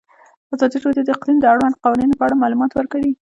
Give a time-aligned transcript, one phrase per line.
[0.53, 3.11] ازادي راډیو د اقلیم د اړونده قوانینو په اړه معلومات ورکړي.